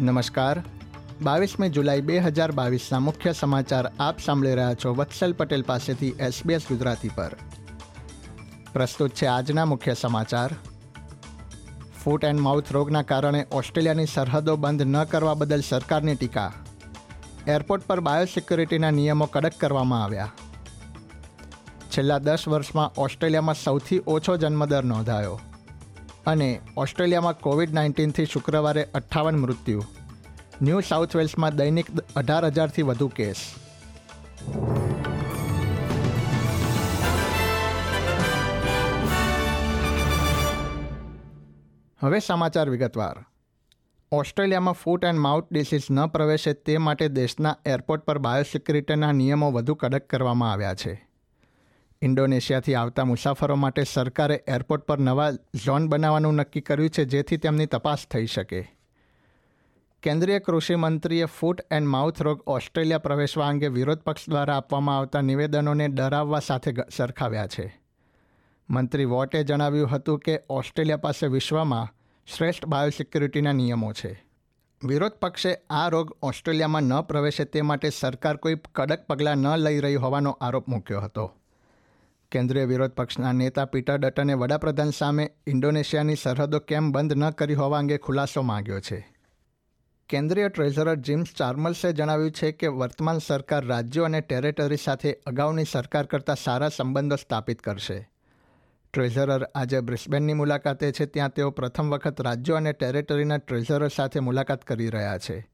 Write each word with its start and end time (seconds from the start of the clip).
નમસ્કાર. 0.00 0.64
બાવીસમી 1.22 1.68
જુલાઈ 1.68 2.00
બે 2.00 2.18
હજાર 2.18 2.52
બાવીસના 2.52 3.00
મુખ્ય 3.00 3.32
સમાચાર 3.32 3.92
આપ 4.00 4.18
સાંભળી 4.18 4.54
રહ્યા 4.54 4.74
છો 4.74 4.94
વત્સલ 4.94 5.32
પટેલ 5.32 5.62
પાસેથી 5.62 6.08
એસબીએસ 6.08 6.62
ગુજરાતી 6.68 7.08
પર. 7.08 7.36
પ્રસ્તુત 8.72 9.10
છે 9.10 9.26
આજના 9.26 9.64
મુખ્ય 9.64 9.94
સમાચાર. 9.94 10.54
ફૂટ 12.04 12.24
એન્ડ 12.24 12.40
માઉથ 12.40 12.72
રોગના 12.72 13.02
કારણે 13.02 13.46
ઓસ્ટ્રેલિયાની 13.52 14.06
સરહદો 14.06 14.56
બંધ 14.56 14.82
ન 14.82 15.04
કરવા 15.04 15.34
બદલ 15.34 15.60
સરકારની 15.60 16.14
ટીકા. 16.14 16.52
એરપોર્ટ 17.46 17.86
પર 17.86 18.00
બાયોસિક્યુરિટીના 18.00 18.90
નિયમો 18.90 19.26
કડક 19.26 19.52
કરવામાં 19.60 20.04
આવ્યા. 20.04 20.32
છેલ્લા 21.90 22.18
દસ 22.18 22.48
વર્ષમાં 22.48 22.92
ઓસ્ટ્રેલિયામાં 22.98 23.54
સૌથી 23.54 24.02
ઓછો 24.06 24.36
જન્મદર 24.36 24.84
નોંધાયો. 24.84 25.40
અને 26.26 26.60
ઓસ્ટ્રેલિયામાં 26.76 27.38
કોવિડ 27.38 27.74
નાઇન્ટીનથી 27.74 28.26
શુક્રવારે 28.26 28.86
અઠ્ઠાવન 28.94 29.38
મૃત્યુ. 29.38 29.82
ન્યૂ 30.62 30.80
સાઉથ 30.80 31.16
વેલ્સમાં 31.16 31.56
દૈનિક 31.56 31.86
અઢાર 32.16 32.46
હજારથી 32.46 32.82
વધુ 32.82 33.08
કેસ. 33.08 33.36
હવે 42.00 42.18
સમાચાર 42.18 42.70
વિગતવાર. 42.70 43.24
ઓસ્ટ્રેલિયામાં 44.12 44.74
ફૂટ 44.74 45.04
એન્ડ 45.04 45.20
માઉથ 45.20 45.44
ડિસીઝ 45.52 45.82
ન 45.90 46.06
પ્રવેશે 46.06 46.52
તે 46.52 46.76
માટે 46.76 47.08
દેશના 47.08 47.56
એરપોર્ટ 47.66 48.02
પર 48.02 48.18
બાયોસિક્યુરિટીના 48.18 49.12
નિયમો 49.12 49.50
વધુ 49.50 49.74
કડક 49.74 50.06
કરવામાં 50.06 50.52
આવ્યા 50.52 50.74
છે. 50.74 51.06
ઇન્ડોનેશિયાથી 52.02 52.74
આવતા 52.74 53.04
મુસાફરો 53.04 53.54
માટે 53.54 53.84
સરકારે 53.84 54.44
એરપોર્ટ 54.48 54.82
પર 54.82 54.98
નવા 54.98 55.30
ઝોન 55.64 55.88
બનાવવાનું 55.88 56.34
નક્કી 56.34 56.60
કર્યું 56.60 56.90
છે, 56.90 57.04
જેથી 57.04 57.36
તેમની 57.36 57.66
તપાસ 57.66 58.06
થઈ 58.10 58.26
શકે. 58.26 58.76
કેન્દ્રીય 60.02 60.38
કૃષિ 60.38 60.74
મંત્રીએ 60.74 61.24
ફૂટ 61.24 61.60
એન્ડ 61.70 61.88
માઉથ 61.88 62.22
રોગ 62.22 62.42
ઓસ્ટ્રેલિયા 62.46 62.98
પ્રવેશવા 62.98 63.48
અંગે 63.48 63.68
વિરોધ 63.68 63.98
પક્ષ 63.98 64.28
દ્વારા 64.28 64.56
આપવામાં 64.56 64.98
આવતા 64.98 65.20
નિવેદનોને 65.20 65.88
ડરાવવા 65.88 66.40
સાથે 66.40 66.74
સરખાવ્યા 66.96 67.46
છે. 67.46 67.80
મંત્રી 68.70 69.04
વોટે 69.04 69.44
જણાવ્યું 69.44 69.90
હતું 69.90 70.18
કે, 70.18 70.40
ઓસ્ટ્રેલિયા 70.50 70.96
પાસે 70.96 71.26
વિશ્વમાં 71.26 71.88
શ્રેષ્ઠ 72.36 72.66
બાયોસિક્યુરિટીના 72.66 73.52
નિયમો 73.52 73.92
છે. 73.92 74.24
વિરોધ 74.84 75.12
પક્ષે 75.12 75.56
આ 75.70 75.88
રોગ 75.88 76.16
ઓસ્ટ્રેલિયામાં 76.22 76.82
ન 76.82 77.00
પ્રવેશે 77.00 77.44
તે 77.44 77.60
માટે 77.60 77.90
સરકાર 77.90 78.36
કોઈ 78.36 78.56
કડક 78.72 79.06
પગલાં 79.06 79.36
ન 79.36 79.56
લઈ 79.56 79.78
રહી 79.78 79.94
હોવાનો 79.94 80.38
આરોપ 80.40 80.68
મૂક્યો 80.68 81.00
હતો. 81.00 81.32
કેન્દ્રીય 82.32 82.64
વિરોધ 82.64 82.90
પક્ષના 82.90 83.32
નેતા 83.32 83.64
પીટર 83.64 83.98
ડટને 83.98 84.34
વડાપ્રધાન 84.34 84.90
સામે 84.90 85.30
ઇન્ડોનેશિયાની 85.46 86.14
સરહદો 86.14 86.58
કેમ 86.58 86.92
બંધ 86.92 87.12
ન 87.12 87.30
કરી 87.30 87.54
હોવા 87.54 87.78
અંગે 87.78 87.98
ખુલાસો 87.98 88.42
માંગ્યો 88.42 88.80
છે. 88.80 89.16
કેન્દ્રીય 90.08 90.48
ટ્રેઝરર 90.48 90.94
જીમ્સ 90.94 91.26
ચાર્મલ્સે 91.36 91.92
જણાવ્યું 91.92 92.30
છે 92.30 92.52
કે 92.52 92.66
વર્તમાન 92.66 93.18
સરકાર 93.18 93.64
રાજ્યો 93.64 94.04
અને 94.04 94.20
ટેરેટરી 94.20 94.76
સાથે 94.76 95.12
અગાઉની 95.12 95.64
સરકાર 95.64 96.06
કરતાં 96.06 96.36
સારા 96.36 96.68
સંબંધો 96.68 97.16
સ્થાપિત 97.16 97.62
કરશે. 97.62 98.10
ટ્રેઝરર 98.92 99.42
આજે 99.44 99.80
બ્રિસ્બેનની 99.80 100.32
મુલાકાતે 100.32 100.92
છે, 100.92 101.06
ત્યાં 101.06 101.30
તેઓ 101.30 101.50
પ્રથમ 101.50 101.90
વખત 101.90 102.20
રાજ્યો 102.20 102.56
અને 102.56 102.72
ટેરેટરીના 102.72 103.36
ટ્રેઝરર 103.36 103.88
સાથે 103.88 104.20
મુલાકાત 104.20 104.64
કરી 104.64 104.88
રહ્યા 104.88 105.18
છે. 105.18 105.48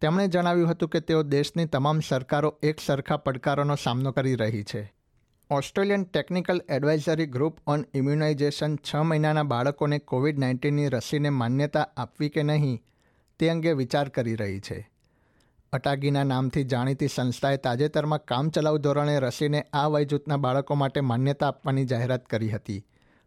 તેમણે 0.00 0.28
જણાવ્યું 0.28 0.70
હતું 0.70 0.88
કે 0.88 1.00
તેઓ 1.00 1.22
દેશની 1.22 1.64
તમામ 1.64 2.00
સરકારો 2.00 2.58
એક 2.62 2.80
સરખા 2.86 3.16
પડકારોનો 3.16 3.76
સામનો 3.76 4.12
કરી 4.12 4.34
રહી 4.34 4.62
છે. 4.62 5.03
Australian 5.50 6.04
technical 6.04 6.60
advisory 6.68 7.26
group 7.26 7.58
on 7.66 7.84
immunisation 7.94 8.76
છ 8.76 8.94
મહિનાના 8.96 9.42
બાળકોને 9.42 9.98
કોવિડ 9.98 10.38
નાઇન્ટીનની 10.38 10.88
રસીને 10.88 11.30
માન્યતા 11.30 11.88
આપવી 11.96 12.28
કે 12.28 12.42
નહીં, 12.42 12.80
તે 13.38 13.48
અંગે 13.48 13.72
વિચાર 13.72 14.08
કરી 14.08 14.34
રહી 14.34 14.60
છે. 14.60 14.90
અટાગીના 15.72 16.24
નામથી 16.24 16.64
જાણીતી 16.64 17.08
સંસ્થાએ 17.08 17.56
તાજેતરમાં 17.56 18.24
કામચલાઉ 18.24 18.78
ધોરણે 18.78 19.18
રસીને 19.18 19.62
આ 19.72 19.88
વયજૂથના 19.88 20.36
બાળકો 20.36 20.74
માટે 20.74 21.00
માન્યતા 21.00 21.48
આપવાની 21.48 21.84
જાહેરાત 21.84 22.26
કરી 22.26 22.48
હતી, 22.48 22.86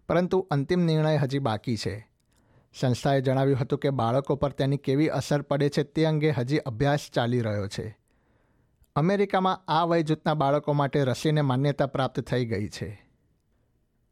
પરંતુ 0.09 0.47
અંતિમ 0.51 0.79
નિર્ણય 0.79 1.17
હજી 1.17 1.39
બાકી 1.39 1.77
છે. 1.77 2.07
સંસ્થાએ 2.79 3.21
જણાવ્યું 3.21 3.59
હતું 3.59 3.79
કે 3.79 3.89
બાળકો 3.89 4.35
પર 4.35 4.51
તેની 4.51 4.77
કેવી 4.77 5.07
અસર 5.07 5.41
પડે 5.41 5.69
છે 5.69 5.83
તે 5.83 6.05
અંગે 6.05 6.31
હજી 6.31 6.57
અભ્યાસ 6.57 6.99
ચાલી 7.13 7.41
રહ્યો 7.41 7.67
છે. 7.67 7.97
અમેરિકામાં 8.97 9.61
આ 9.67 9.85
વય 9.85 10.03
જૂથના 10.03 10.33
બાળકો 10.33 10.73
માટે 10.73 11.03
રસીને 11.03 11.41
માન્યતા 11.41 11.85
પ્રાપ્ત 11.85 12.19
થઈ 12.19 12.45
ગઈ 12.45 12.67
છે. 12.67 13.05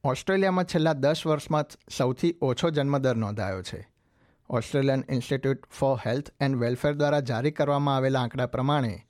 ઓસ્ટ્રેલિયામાં 0.03 0.63
છેલ્લા 0.63 0.93
દસ 0.93 1.21
વર્ષમાં 1.25 1.65
સૌથી 1.97 2.35
ઓછો 2.41 2.69
જન્મદર 2.69 3.15
નોંધાયો 3.15 3.61
છે. 3.61 3.89
Australian 4.49 5.03
institute 5.09 5.65
for 5.79 5.97
health 6.07 6.31
and 6.39 6.57
welfare 6.57 6.93
દ્વારા 6.93 7.19
જારી 7.19 7.51
કરવામાં 7.51 7.95
આવેલા 7.95 8.21
આંકડા 8.21 8.45
પ્રમાણે, 8.45 9.07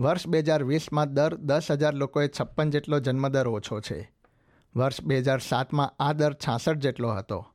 વર્ષ 0.00 0.26
બે 0.26 0.38
હજાર 0.38 0.64
વીસમાં 0.64 1.14
દર 1.14 1.34
દસ 1.34 1.66
હજાર 1.70 1.94
લોકોએ 1.94 2.28
છપ્પન 2.28 2.70
જેટલો 2.70 3.00
જન્મદર 3.00 3.48
ઓછો 3.48 3.80
છે. 3.80 4.12
વર્ષ 4.76 5.02
બે 5.02 5.18
હજાર 5.18 5.38
સાતમાં 5.38 5.92
આ 5.98 6.12
દર 6.12 6.32
છાસઠ 6.32 6.76
જેટલો 6.76 7.10
હતો. 7.10 7.46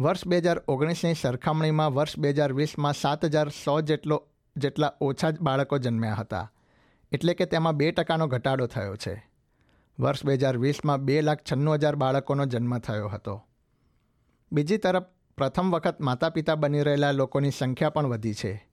વર્ષ 0.00 0.26
બે 0.26 0.38
હજાર 0.38 0.62
ઓગણીસની 0.68 1.14
સરખામણીમાં 1.14 1.94
વર્ષ 1.94 2.18
બે 2.18 2.30
હજાર 2.30 2.52
વીસમાં 2.52 2.92
સાત 2.92 3.24
હજાર 3.24 3.48
સો 3.48 3.80
જેટલો, 3.80 4.28
જેટલા 4.56 4.92
ઓછા 5.00 5.30
બાળકો 5.40 5.78
જન્મ્યા 5.78 6.14
હતા. 6.14 6.52
એટલે 7.12 7.34
કે 7.34 7.44
તેમાં 7.44 7.76
બે 7.76 7.92
ટકાનો 7.92 8.26
ઘટાડો 8.26 8.66
થયો 8.66 8.96
છે. 8.96 9.28
વર્ષ 10.00 10.24
બે 10.24 10.34
હજાર 10.34 10.58
વીસમાં 10.58 10.98
બે 10.98 11.20
લાખ 11.20 11.38
છન્નું 11.52 11.74
હજાર 11.74 11.96
બાળકોનો 11.96 12.46
જન્મ 12.46 12.78
થયો 12.78 13.08
હતો. 13.08 13.44
બીજી 14.52 14.76
તરફ, 14.76 15.02
પ્રથમ 15.36 15.70
વખત 15.70 16.00
માતા 16.00 16.28
પિતા 16.28 16.54
બની 16.54 16.82
રહેલા 16.82 17.10
લોકોની 17.10 17.50
સંખ્યા 17.50 17.90
પણ 17.90 18.06
વધી 18.06 18.34
છે. 18.34 18.68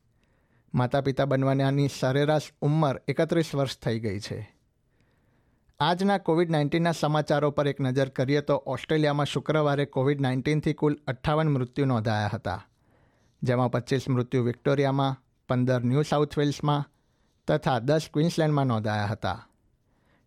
માતા 0.74 1.02
પિતા 1.02 1.26
બનવાની 1.26 1.90
સરેરાશ 2.00 2.42
ઉંમર 2.62 3.02
એકત્રીસ 3.08 3.56
વર્ષ 3.56 3.78
થઈ 3.78 4.00
ગઈ 4.00 4.20
છે. 4.20 4.56
આજના 5.80 6.18
કોવિડ 6.18 6.52
નાઇન્ટીનના 6.52 6.92
સમાચારો 6.92 7.52
પર 7.52 7.68
એક 7.68 7.80
નજર 7.80 8.10
કરીએ 8.10 8.42
તો 8.42 8.56
ઓસ્ટ્રેલિયામાં 8.56 9.26
શુક્રવારે 9.26 9.86
કોવિડ 9.86 10.22
નાઇન્ટીનથી 10.22 10.74
કુલ 10.74 10.98
અઠ્ઠાવન 11.08 11.48
મૃત્યુ 11.48 11.86
નોંધાયા 11.86 12.30
હતા. 12.34 12.66
જેમાં 13.44 13.72
પચીસ 13.72 14.10
મૃત્યુ 14.10 14.44
વિક્ટોરિયામાં, 14.44 15.24
પંદર 15.50 15.84
ન્યૂ 15.84 16.02
સાઉથ 16.02 16.38
વેલ્સમાં 16.38 16.95
તથા 17.48 17.80
દસ 17.80 18.02
ક્વિન્સલેન્ડમાં 18.14 18.66
નોંધાયા 18.66 19.06
હતા. 19.06 19.48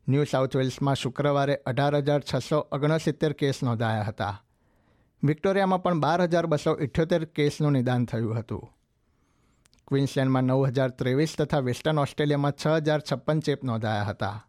ન્યૂ 0.08 0.24
સાઉથ 0.24 0.56
વેલ્સમાં 0.56 0.94
શુક્રવારે 0.94 1.56
અઢાર 1.56 1.96
હજાર 1.96 2.22
છસો 2.34 2.58
ઓગણસિત્તેર 2.72 3.32
કેસ 3.32 3.62
નોંધાયા 3.62 4.02
હતા. 4.02 4.44
વિક્ટોરિયામાં 5.24 5.82
પણ 5.82 6.00
બાર 6.00 6.22
હજાર 6.22 6.46
બસો 6.46 6.78
ઇઠ્યોતેર 6.80 7.24
કેસનું 7.24 7.72
નિદાન 7.72 8.04
થયું 8.04 8.38
હતું. 8.38 8.68
ક્વિન્સલેન્ડમાં 9.88 10.42
નવ 10.42 10.66
હજાર 10.66 10.90
ત્રેવીસ 10.90 11.36
તથા 11.38 11.58
વેસ્ટર્ન 11.58 11.98
ઓસ્ટ્રેલિયામાં 11.98 12.52
છ 12.52 12.66
હજાર 12.66 13.00
છપ્પન 13.00 13.40
ચેપ 13.40 13.64
નોંધાયા 13.64 14.02
હતા. 14.02 14.44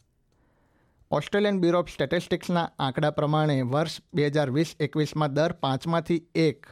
ઓસ્ટ્રેલિયન 1.12 1.62
બ્યુરો 1.62 1.80
ઓફ 1.80 1.90
સ્ટેટિસ્ટિક્સના 1.90 2.72
આંકડા 2.80 3.12
પ્રમાણે 3.12 3.62
વર્ષ 3.62 4.02
બે 4.14 4.28
હજાર 4.28 4.50
વીસ 4.50 4.76
એકવીસમાં 4.80 5.34
દર 5.34 5.52
પાંચમાંથી 5.52 6.28
એક, 6.36 6.66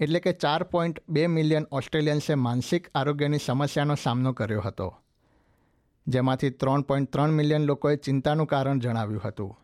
એટલે 0.00 0.20
કે 0.20 0.32
ચાર 0.32 0.62
પોઈન્ટ 0.62 1.02
બે 1.08 1.26
મિલિયન 1.26 1.66
ઓસ્ટ્રેલિયન્સે 1.72 2.34
માનસિક 2.34 2.88
આરોગ્યની 2.94 3.38
સમસ્યાનો 3.46 3.94
સામનો 3.94 4.32
કર્યો 4.32 4.60
હતો. 4.60 4.96
જેમાંથી 6.06 6.50
ત્રણ 6.50 6.82
પોઈન્ટ 6.82 7.12
ત્રણ 7.12 7.30
મિલિયન 7.30 7.62
લોકોએ 7.62 7.96
ચિંતાનું 7.96 8.46
કારણ 8.46 8.78
જણાવ્યું 8.78 9.22
હતું. 9.24 9.58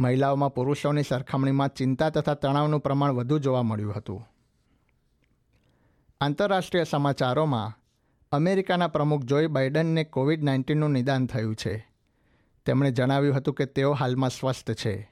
મહિલાઓમાં 0.00 0.54
પુરુષોની 0.54 1.02
સરખામણીમાં 1.02 1.68
ચિંતા 1.68 2.10
તથા 2.10 2.34
તણાવનું 2.34 2.80
પ્રમાણ 2.80 3.12
વધુ 3.12 3.38
જોવા 3.38 3.62
મળ્યું 3.62 3.94
હતું. 3.94 4.28
આંતરરાષ્ટ્રીય 6.20 6.84
સમાચારોમાં 6.84 7.78
અમેરિકાના 8.32 8.88
પ્રમુખ 8.88 9.22
જોઈ 9.22 9.46
બાઇડનને 9.46 10.04
કોવિડ 10.04 10.44
નાઇન્ટીનનું 10.44 10.90
નિદાન 10.90 11.26
થયું 11.26 11.56
છે. 11.56 11.88
તેમણે 12.66 12.90
જણાવ્યું 12.90 13.36
હતું 13.36 13.54
કે 13.54 13.64
તેઓ 13.64 13.92
હાલમાં 13.92 14.30
સ્વસ્થ 14.30 14.70
છે. 14.70 15.10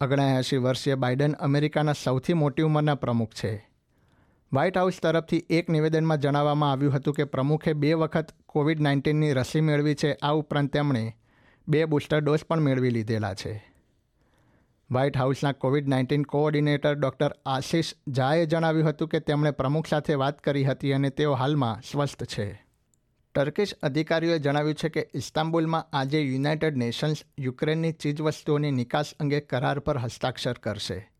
ઓગણએંશી 0.00 0.56
વર્ષીય 0.56 0.94
બાઇડન 0.94 1.32
અમેરિકાના 1.32 1.92
સૌથી 1.92 2.32
મોટી 2.32 2.62
ઉંમરના 2.62 2.94
પ્રમુખ 2.94 3.32
છે. 3.32 3.71
વ્હાઇટ 4.52 4.78
હાઉસ 4.78 5.00
તરફથી 5.02 5.46
એક 5.50 5.70
નિવેદનમાં 5.70 6.18
જણાવવામાં 6.18 6.72
આવ્યું 6.72 6.94
હતું 6.94 7.14
કે 7.14 7.24
પ્રમુખે 7.24 7.72
બે 7.72 7.92
વખત 7.92 8.32
કોવિડ 8.46 8.80
નાઇન્ટીનની 8.80 9.32
રસી 9.32 9.60
મેળવી 9.60 9.94
છે. 9.94 10.16
આ 10.22 10.32
ઉપરાંત 10.32 10.72
તેમણે 10.72 11.16
બે 11.68 11.84
બુસ્ટર 11.84 12.20
ડોઝ 12.20 12.44
પણ 12.44 12.60
મેળવી 12.60 12.90
લીધેલા 12.90 13.34
છે. 13.34 13.72
વ્હાઇટ 14.90 15.16
હાઉસના 15.16 15.52
COVID 15.52 15.88
nineteen 15.88 16.22
coordinator 16.22 16.94
doctor 16.94 17.34
Ashish 17.46 17.94
ઝાએ 18.08 18.46
જણાવ્યું 18.46 18.88
હતું 18.88 19.08
કે 19.08 19.20
તેમણે 19.20 19.50
પ્રમુખ 19.50 19.86
સાથે 19.86 20.14
વાત 20.14 20.40
કરી 20.40 20.64
હતી 20.64 20.92
અને 20.92 21.10
તેઓ 21.10 21.32
હાલમાં 21.32 21.80
સ્વસ્થ 21.80 22.24
છે. 22.24 22.66
ટર્કીશ 23.34 23.74
અધિકારીઓએ 23.82 24.38
જણાવ્યું 24.38 24.74
છે 24.74 24.88
કે 24.88 25.10
ઇસ્તાંબુલમાં 25.14 25.86
આજે 25.92 26.22
યુનાઇટેડ 26.22 26.76
નેશન્સ 26.76 27.24
યુક્રેનની 27.38 27.92
ચીજવસ્તુઓની 27.92 28.70
નિકાસ 28.70 29.14
અંગે 29.20 29.40
કરાર 29.40 29.78
પર 29.78 29.98
હસ્તાક્ષર 29.98 30.52
કરશે. 30.52 31.11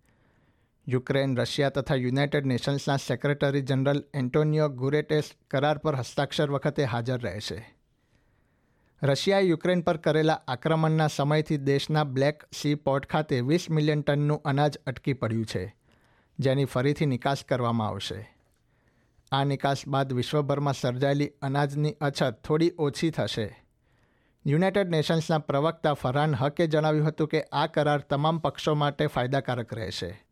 યુક્રેન, 0.87 1.37
રશિયા 1.37 1.71
તથા 1.71 1.95
યુનાઇટેડ 1.95 2.47
નેશન્સના 2.47 2.97
સેક્રેટરી 2.97 3.63
જનરલ 3.63 4.05
એન્ટોનિયો 4.15 4.69
ગુરેટેસ 4.69 5.33
કરાર 5.51 5.79
પર 5.79 5.95
હસ્તાક્ષર 5.95 6.51
વખતે 6.51 6.85
હાજર 6.85 7.21
રહેશે 7.21 7.59
રશિયાએ 9.03 9.43
યુક્રેન 9.43 9.81
પર 9.81 9.97
કરેલા 9.97 10.41
આક્રમણના 10.49 11.07
સમયથી 11.07 11.57
દેશના 11.57 12.05
બ્લેક 12.05 12.43
સી 12.53 12.75
પોર્ટ 12.75 13.07
ખાતે 13.07 13.41
વીસ 13.41 13.71
મિલિયન 13.71 14.03
ટનનું 14.03 14.43
અનાજ 14.45 14.77
અટકી 14.87 15.13
પડ્યું 15.13 15.45
છે, 15.45 15.77
જેની 16.39 16.65
ફરીથી 16.65 17.07
નિકાસ 17.07 17.45
કરવામાં 17.45 17.89
આવશે. 17.89 18.37
આ 19.33 19.45
નિકાસ 19.45 19.87
બાદ 19.89 20.13
વિશ્વભરમાં 20.13 20.75
સર્જાયેલી 20.75 21.31
અનાજની 21.43 21.95
અછત 22.01 22.43
થોડી 22.45 22.73
ઓછી 22.79 23.11
થશે. 23.11 23.65
યુનાઇટેડ 24.47 24.91
નેશન્સના 24.91 25.39
પ્રવક્તા 25.39 25.95
ફરહાન 25.95 26.35
હકે 26.35 26.67
જણાવ્યું 26.67 27.07
હતું 27.07 27.29
કે 27.29 27.43
આ 27.53 27.67
કરાર 27.67 27.99
તમામ 27.99 28.39
પક્ષો 28.39 28.75
માટે 28.75 29.07
ફાયદાકારક 29.07 29.75
રહેશે. 29.75 30.32